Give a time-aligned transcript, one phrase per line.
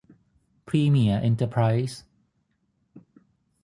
[0.67, 2.01] พรีเมียร์เอ็นเตอร์ไพรซ์